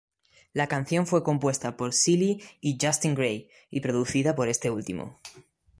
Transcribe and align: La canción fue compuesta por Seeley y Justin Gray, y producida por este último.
La 0.53 0.65
canción 0.65 1.05
fue 1.05 1.21
compuesta 1.21 1.77
por 1.77 1.93
Seeley 1.93 2.41
y 2.59 2.75
Justin 2.81 3.13
Gray, 3.13 3.51
y 3.69 3.81
producida 3.81 4.33
por 4.35 4.49
este 4.49 4.71
último. 4.71 5.19